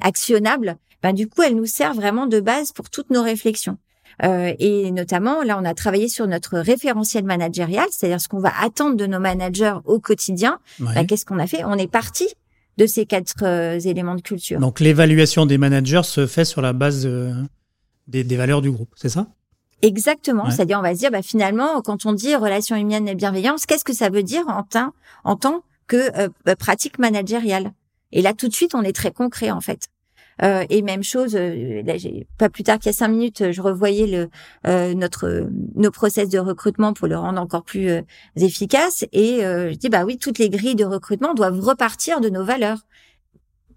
[0.00, 3.76] actionnables, ben, du coup, elles nous servent vraiment de base pour toutes nos réflexions.
[4.22, 8.52] Euh, et notamment, là, on a travaillé sur notre référentiel managérial, c'est-à-dire ce qu'on va
[8.60, 10.58] attendre de nos managers au quotidien.
[10.78, 11.64] Bah, qu'est-ce qu'on a fait?
[11.64, 12.26] On est parti
[12.78, 14.58] de ces quatre euh, éléments de culture.
[14.58, 17.32] Donc l'évaluation des managers se fait sur la base euh,
[18.06, 19.26] des, des, valeurs du groupe, c'est ça?
[19.82, 20.48] Exactement.
[20.48, 23.84] C'est-à-dire, on va se dire, bah, finalement, quand on dit relation humaine et bienveillance, qu'est-ce
[23.84, 24.64] que ça veut dire en,
[25.24, 27.72] en tant que pratique managériale?
[28.12, 29.88] Et là, tout de suite, on est très concret, en fait.
[30.42, 31.94] Euh, et même chose, euh, là,
[32.38, 34.28] pas plus tard qu'il y a cinq minutes, je revoyais le,
[34.66, 37.90] euh, notre nos process de recrutement pour le rendre encore plus
[38.36, 39.04] efficace.
[39.12, 42.78] Et je dis bah oui, toutes les grilles de recrutement doivent repartir de nos valeurs.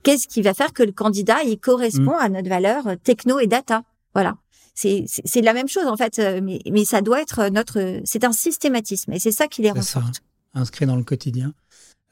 [0.03, 2.21] Qu'est-ce qui va faire que le candidat il correspond mmh.
[2.21, 3.83] à notre valeur techno et data?
[4.13, 4.35] Voilà
[4.77, 8.33] c'est c'est la même chose en fait, mais, mais ça doit être notre, c'est un
[8.33, 10.21] systématisme et c'est ça qui les renforce.
[10.53, 11.53] Inscrit dans le quotidien.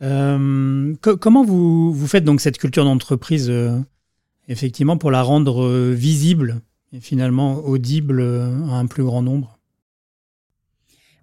[0.01, 3.51] Euh, comment vous, vous faites donc cette culture d'entreprise
[4.47, 9.57] effectivement, pour la rendre euh, visible et finalement audible euh, à un plus grand nombre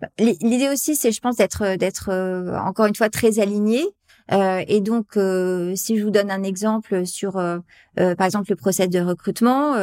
[0.00, 3.84] bah, L'idée aussi, c'est, je pense, d'être, d'être euh, encore une fois très aligné.
[4.32, 7.58] Euh, et donc, euh, si je vous donne un exemple sur, euh,
[7.96, 9.74] par exemple, le process de recrutement,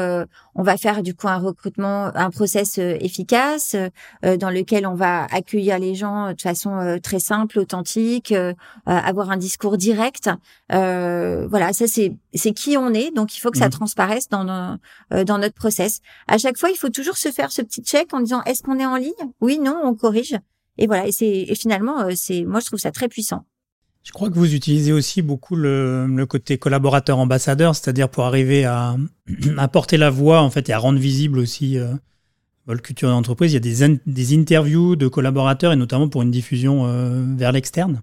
[0.55, 3.75] on va faire du coup un recrutement, un process efficace
[4.23, 8.33] dans lequel on va accueillir les gens de façon très simple, authentique,
[8.86, 10.29] avoir un discours direct.
[10.69, 13.71] voilà, ça c'est c'est qui on est, donc il faut que ça mmh.
[13.71, 14.79] transparaisse dans
[15.12, 15.99] dans notre process.
[16.27, 18.79] À chaque fois, il faut toujours se faire ce petit check en disant est-ce qu'on
[18.79, 19.13] est en ligne?
[19.41, 20.38] Oui, non, on corrige.
[20.79, 23.43] Et voilà, et c'est et finalement, c'est moi je trouve ça très puissant.
[24.08, 28.96] Je crois que vous utilisez aussi beaucoup le, côté collaborateur ambassadeur, c'est-à-dire pour arriver à,
[29.58, 31.93] apporter la voix en fait et à rendre visible aussi euh,
[32.67, 33.52] le culture d'entreprise.
[33.52, 37.52] Il y a des, des, interviews de collaborateurs et notamment pour une diffusion euh, vers
[37.52, 38.02] l'externe.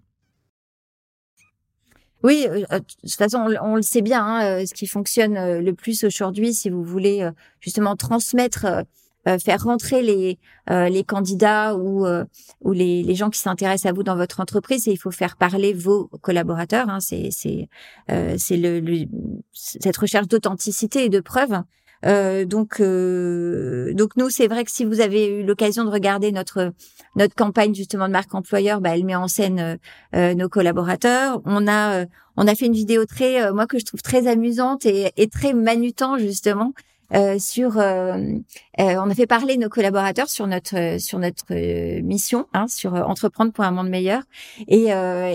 [2.23, 4.27] Oui, euh, de toute façon, on, le sait bien.
[4.27, 7.27] Hein, ce qui fonctionne le plus aujourd'hui, si vous voulez
[7.61, 8.67] justement transmettre
[9.29, 10.39] euh, faire rentrer les
[10.71, 12.25] euh, les candidats ou euh,
[12.61, 14.89] ou les, les gens qui s'intéressent à vous dans votre entreprise.
[14.89, 17.69] Et il faut faire parler vos collaborateurs hein, c'est c'est
[18.37, 19.07] c'est le,
[19.53, 21.63] cette recherche d'authenticité et de preuve
[22.05, 26.33] euh, donc, euh, donc nous, c'est vrai que si vous avez eu l'occasion de regarder
[26.33, 26.73] notre
[27.17, 29.79] notre campagne justement de marque employeur, bah, elle met en scène
[30.15, 31.41] euh, nos collaborateurs.
[31.45, 32.05] On a
[32.37, 35.55] on a fait une vidéo très, moi que je trouve très amusante et, et très
[35.55, 36.73] manutant justement,
[37.12, 38.17] euh, sur, euh,
[38.81, 41.55] euh, on a fait parler nos collaborateurs sur notre sur notre
[42.01, 44.23] mission, hein, sur entreprendre pour un monde meilleur.
[44.69, 44.87] Et,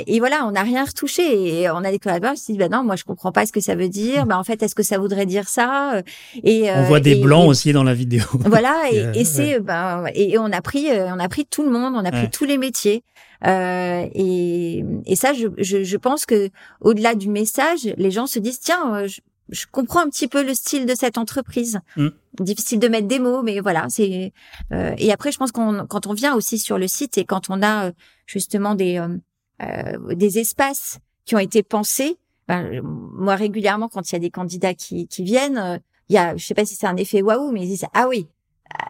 [0.08, 1.62] et voilà, on n'a rien retouché.
[1.62, 3.52] Et on a des collaborateurs qui se disent, bah non, moi je comprends pas ce
[3.52, 4.26] que ça veut dire.
[4.26, 6.02] Bah en fait, est-ce que ça voudrait dire ça
[6.44, 8.24] Et on voit des blancs aussi dans la vidéo.
[8.50, 11.94] Voilà, et, et c'est, ben, et, on a pris, on a pris tout le monde,
[11.96, 13.04] on a pris tous les métiers.
[13.46, 16.50] Euh, et, et ça, je, je, je pense que
[16.82, 20.54] au-delà du message, les gens se disent tiens, je, je comprends un petit peu le
[20.54, 21.80] style de cette entreprise.
[21.96, 22.10] Mm.
[22.40, 24.32] Difficile de mettre des mots, mais voilà, c'est.
[24.72, 27.50] Euh, et après, je pense qu'on quand on vient aussi sur le site et quand
[27.50, 27.92] on a euh,
[28.26, 29.18] justement des euh,
[29.62, 32.18] euh, des espaces qui ont été pensés.
[32.48, 36.36] Ben, moi, régulièrement, quand il y a des candidats qui, qui viennent, il y a,
[36.36, 38.28] je sais pas si c'est un effet waouh, mais ils disent ah oui,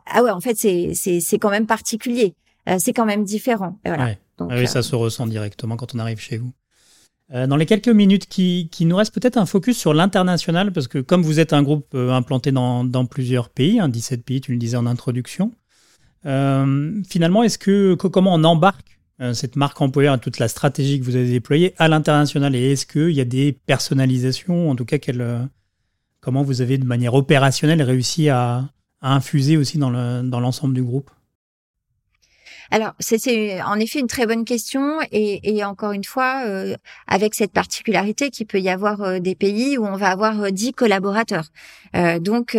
[0.05, 2.35] ah ouais, en fait, c'est c'est c'est quand même particulier,
[2.77, 3.77] c'est quand même différent.
[3.83, 4.15] voilà.
[4.37, 6.53] Donc, ah oui, ça se ressent directement quand on arrive chez vous.
[7.31, 10.97] Euh, dans les quelques minutes qui, nous restent, peut-être un focus sur l'international, parce que
[10.97, 14.57] comme vous êtes un groupe euh, implanté dans, plusieurs pays, 17 hein, pays, tu le
[14.57, 15.51] disais en introduction,
[16.25, 18.99] euh, finalement, est-ce que, comment on embarque
[19.33, 22.55] cette marque employeur et toute la stratégie que vous avez déployée à l'international?
[22.55, 24.97] Et est-ce qu'il y a des personnalisations, en tout cas,
[26.21, 28.69] comment vous avez de manière opérationnelle réussi à,
[29.01, 29.89] infuser aussi dans
[30.39, 31.11] l'ensemble du groupe?
[32.71, 36.75] Alors, c'est en effet une très bonne question et, et encore une fois, euh,
[37.07, 40.67] avec cette particularité qu'il peut y avoir euh, des pays où on va avoir 10
[40.67, 41.45] euh, collaborateurs.
[42.19, 42.55] donc,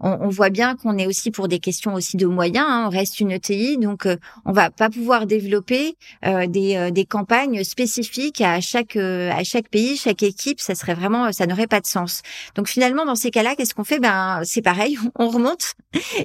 [0.00, 2.66] on, on, voit bien qu'on est aussi pour des questions aussi de moyens.
[2.68, 4.08] Hein, on reste une ETI, donc
[4.44, 10.22] on va pas pouvoir développer des, des campagnes spécifiques à chaque à chaque pays, chaque
[10.22, 10.60] équipe.
[10.60, 12.22] Ça serait vraiment, ça n'aurait pas de sens.
[12.56, 14.00] Donc finalement, dans ces cas-là, qu'est-ce qu'on fait?
[14.00, 15.74] Ben, c'est pareil, on remonte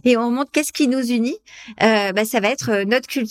[0.03, 0.49] et on remonte.
[0.51, 1.37] Qu'est-ce qui nous unit?
[1.79, 3.26] Ben, ça va être notre culture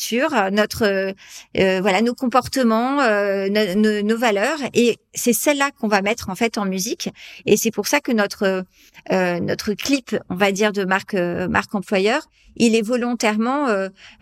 [0.50, 1.14] notre
[1.58, 6.58] euh, voilà nos comportements, euh, nos valeurs et c'est celle-là qu'on va mettre en fait
[6.58, 7.10] en musique.
[7.44, 8.64] Et c'est pour ça que notre
[9.12, 13.66] euh, notre clip, on va dire de marque marque employeur, il est volontairement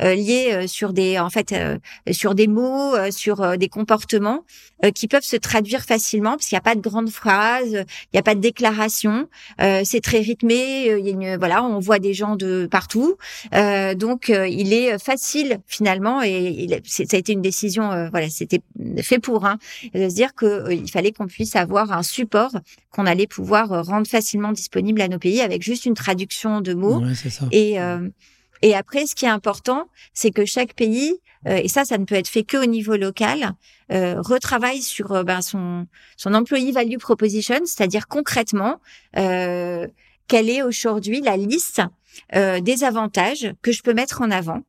[0.01, 1.55] lié sur des en fait
[2.11, 4.45] sur des mots, sur des comportements
[4.95, 8.19] qui peuvent se traduire facilement parce qu'il n'y a pas de grandes phrases, il n'y
[8.19, 9.29] a pas de déclaration,
[9.59, 13.17] c'est très rythmé, il y a une, voilà, on voit des gens de partout,
[13.53, 18.61] donc il est facile finalement, et, ça a été une décision, euh, voilà, c'était
[19.03, 19.59] fait pour, hein,
[19.95, 22.53] de se dire que euh, il fallait qu'on puisse avoir un support
[22.91, 26.75] qu'on allait pouvoir euh, rendre facilement disponible à nos pays avec juste une traduction de
[26.75, 27.03] mots.
[27.53, 27.77] Et
[28.63, 31.13] et après, ce qui est important, c'est que chaque pays,
[31.47, 33.53] et ça, ça ne peut être fait que au niveau local,
[33.91, 38.81] retravaille sur ben, son son employee value proposition, c'est-à-dire concrètement
[39.13, 41.83] quelle est aujourd'hui la liste
[42.33, 44.63] des avantages que je peux mettre en avant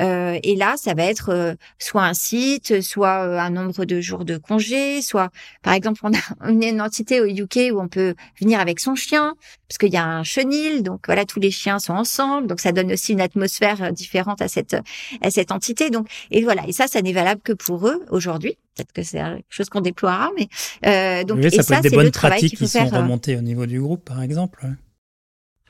[0.00, 4.00] euh, et là, ça va être euh, soit un site, soit euh, un nombre de
[4.00, 5.30] jours de congé, soit,
[5.62, 9.34] par exemple, on a une entité au UK où on peut venir avec son chien,
[9.68, 12.72] parce qu'il y a un chenil, donc voilà, tous les chiens sont ensemble, donc ça
[12.72, 14.76] donne aussi une atmosphère différente à cette
[15.20, 15.90] à cette entité.
[15.90, 18.56] Donc et voilà, et ça, ça n'est valable que pour eux aujourd'hui.
[18.74, 20.48] Peut-être que c'est quelque chose qu'on déploiera, mais
[20.86, 23.80] euh, donc et ça, peut être des bonnes pratiques qui sont remontées au niveau du
[23.80, 24.66] groupe, par exemple.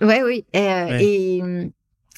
[0.01, 1.71] Ouais, oui, et hum,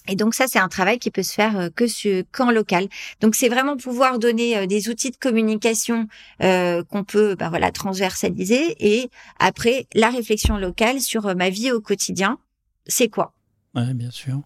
[0.06, 2.88] et donc ça, c'est un travail qui peut se faire euh, que qu'en local.
[3.20, 6.08] Donc c'est vraiment pouvoir donner euh, des outils de communication
[6.42, 8.76] euh, qu'on peut, bah, voilà, transversaliser.
[8.80, 9.08] Et
[9.38, 12.38] après, la réflexion locale sur ma vie au quotidien,
[12.86, 13.32] c'est quoi?
[13.74, 14.40] Oui, bien sûr.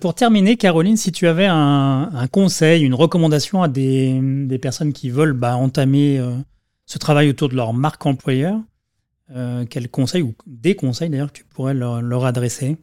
[0.00, 5.10] pour terminer, Caroline, si tu avais un, conseil, une recommandation à des, des personnes qui
[5.10, 6.20] veulent bah, entamer
[6.86, 8.60] ce travail autour de leur marque employeur,
[9.30, 12.76] euh, quels conseils ou des conseils d'ailleurs que tu pourrais leur, adresser?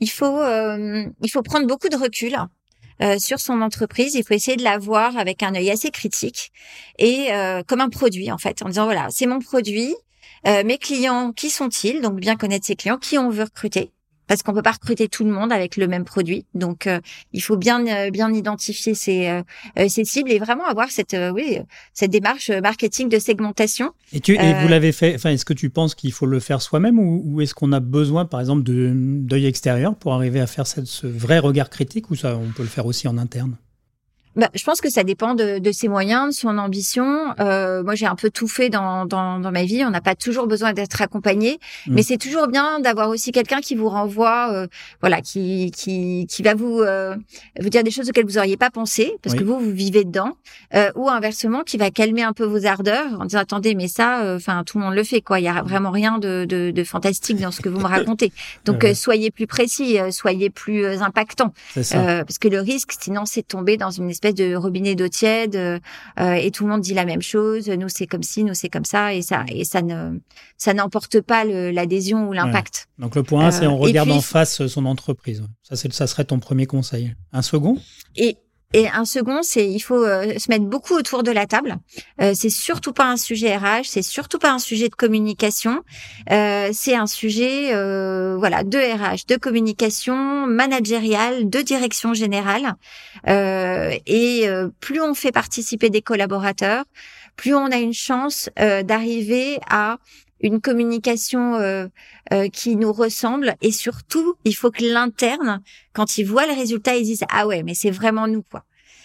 [0.00, 2.36] Il faut, euh, il faut prendre beaucoup de recul.
[3.02, 6.52] Euh, sur son entreprise, il faut essayer de la voir avec un œil assez critique
[6.98, 7.28] et
[7.66, 9.94] comme un produit en fait, en disant voilà, c'est mon produit,
[10.44, 12.02] mes clients, qui sont-ils?
[12.02, 13.90] Donc bien connaître ses clients, qui on veut recruter
[14.30, 16.46] parce qu'on peut pas recruter tout le monde avec le même produit.
[16.54, 17.00] Donc euh,
[17.32, 21.58] il faut bien euh, bien identifier ses, euh, ses cibles et vraiment avoir cette oui
[21.94, 23.90] cette démarche marketing de segmentation.
[24.12, 25.16] Et tu et vous l'avez fait.
[25.16, 27.80] Enfin, est-ce que tu penses qu'il faut le faire soi-même ou, ou est-ce qu'on a
[27.80, 32.08] besoin, par exemple, de d'œil extérieur pour arriver à faire cette, ce vrai regard critique
[32.12, 33.56] ou ça on peut le faire aussi en interne?
[34.36, 37.34] Bah, je pense que ça dépend de, de ses moyens, de son ambition.
[37.40, 39.84] Euh, moi, j'ai un peu tout fait dans, dans, dans ma vie.
[39.84, 41.94] On n'a pas toujours besoin d'être accompagné, mmh.
[41.94, 44.66] mais c'est toujours bien d'avoir aussi quelqu'un qui vous renvoie, euh,
[45.00, 47.16] voilà, qui, qui, qui va vous euh,
[47.58, 50.36] vous dire des choses auxquelles vous auriez pas pensé parce que vous vous vivez dedans,
[50.74, 54.22] euh, ou inversement, qui va calmer un peu vos ardeurs en disant attendez, mais ça,
[54.22, 55.40] euh, enfin, tout le monde le fait, quoi.
[55.40, 58.32] Il y a vraiment rien de, de, de fantastique dans ce que vous me racontez.
[58.64, 63.76] Donc, soyez plus précis, soyez plus impactant, parce que le risque, sinon, c'est de tomber
[63.76, 65.78] dans une espèce de robinet d'eau tiède euh,
[66.18, 67.68] euh, et tout le monde dit la même chose.
[67.68, 70.18] Nous c'est comme ci, nous c'est comme ça et ça et ça ne
[70.56, 72.88] ça n'emporte pas l'adhésion ou l'impact.
[72.98, 75.42] Donc le point 1, c'est on euh, regarde en face son entreprise.
[75.62, 77.14] Ça c'est ça serait ton premier conseil.
[77.32, 77.78] Un second?
[78.16, 78.36] Et
[78.72, 81.76] et un second, c'est il faut euh, se mettre beaucoup autour de la table.
[82.20, 85.82] Euh, c'est surtout pas un sujet RH, c'est surtout pas un sujet de communication.
[86.30, 92.74] Euh, c'est un sujet, euh, voilà, de RH, de communication managériale, de direction générale.
[93.26, 94.46] Euh, et
[94.78, 96.84] plus on fait participer des collaborateurs,
[97.34, 99.98] plus on a une chance d'arriver à
[100.40, 101.86] une communication euh,
[102.32, 103.54] euh, qui nous ressemble.
[103.62, 107.62] Et surtout il faut que l'interne quand il voit le résultat ils disent ah ouais
[107.62, 108.64] mais c'est vraiment nous quoi.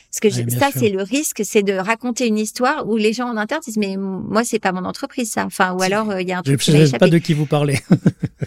[0.10, 3.36] Parce que ça c'est le risque c'est de raconter une histoire où les gens en
[3.36, 5.46] interne disent mais moi c'est pas mon entreprise ça.
[5.46, 7.34] Enfin ou alors euh, il y a un truc je ne sais pas de qui
[7.34, 7.80] vous parlez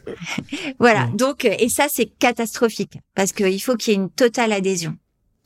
[0.79, 1.09] voilà.
[1.15, 4.97] Donc et ça c'est catastrophique parce qu'il faut qu'il y ait une totale adhésion.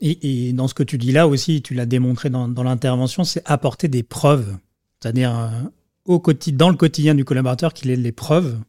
[0.05, 3.23] Et, et, dans ce que tu dis là aussi tu l'as démontré dans, dans l'intervention
[3.23, 4.57] c'est apporter des preuves.
[5.01, 5.51] C'est-à-dire
[6.05, 6.21] au
[6.53, 8.59] dans le quotidien du collaborateur qu'il ait les preuves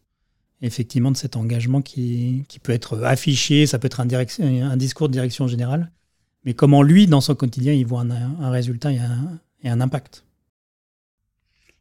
[0.63, 5.09] effectivement de cet engagement qui, qui peut être affiché, ça peut être un, un, discours
[5.09, 5.91] de direction générale,
[6.45, 9.81] mais comment lui, dans son quotidien, il voit un, un résultat et un, et un,
[9.81, 10.25] impact?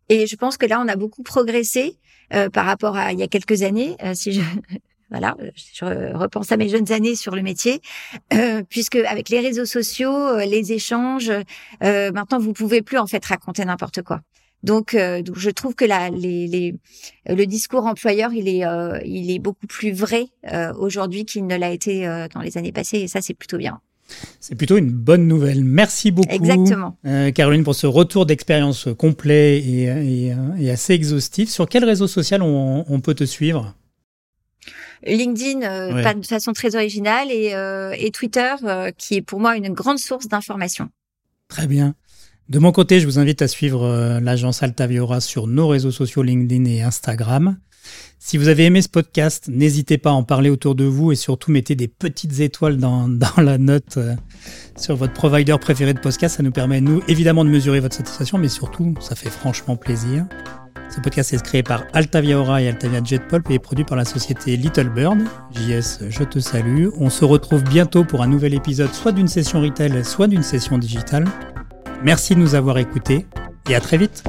[0.09, 1.97] Et je pense que là, on a beaucoup progressé
[2.33, 3.95] euh, par rapport à il y a quelques années.
[4.03, 4.41] Euh, si je
[5.13, 5.37] voilà,
[5.73, 7.81] je repense à mes jeunes années sur le métier,
[8.33, 11.31] euh, puisque avec les réseaux sociaux, euh, les échanges,
[11.83, 14.21] euh, maintenant vous pouvez plus en fait raconter n'importe quoi.
[14.63, 16.75] Donc, euh, donc, je trouve que la, les, les,
[17.27, 21.57] le discours employeur, il est, euh, il est beaucoup plus vrai euh, aujourd'hui qu'il ne
[21.57, 23.81] l'a été dans les années passées, et ça, c'est plutôt bien.
[24.39, 25.63] C'est plutôt une bonne nouvelle.
[25.63, 26.97] Merci beaucoup, Exactement.
[27.33, 31.49] Caroline, pour ce retour d'expérience complet et, et, et, assez exhaustif.
[31.49, 33.75] Sur quel réseau social on, on peut te suivre?
[35.05, 35.59] LinkedIn,
[36.03, 37.53] pas de façon très originale, et,
[37.97, 38.53] et Twitter,
[38.97, 40.89] qui est pour moi une grande source d'information.
[41.47, 41.95] Très bien.
[42.53, 46.21] De mon côté, je vous invite à suivre euh, l'agence Altaviora sur nos réseaux sociaux
[46.21, 47.57] LinkedIn et Instagram.
[48.19, 51.15] Si vous avez aimé ce podcast, n'hésitez pas à en parler autour de vous et
[51.15, 54.13] surtout mettez des petites étoiles dans, la note euh,
[54.77, 56.37] sur votre provider préféré de podcast.
[56.37, 60.27] Ça nous permet, nous, évidemment, de mesurer votre satisfaction, mais surtout, ça fait franchement plaisir.
[60.95, 64.05] Ce podcast est créé par Altavia Aura et Altavia Jetpulp et est produit par la
[64.05, 65.17] société Little Bird.
[65.55, 66.89] JS, je te salue.
[66.99, 70.77] On se retrouve bientôt pour un nouvel épisode, soit d'une session retail, soit d'une session
[70.77, 71.25] digitale.
[72.03, 73.25] Merci de nous avoir écoutés
[73.69, 74.23] et à très vite.